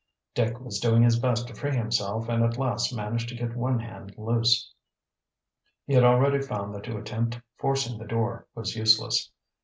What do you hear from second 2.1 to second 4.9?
and at last managed to get one hand loose.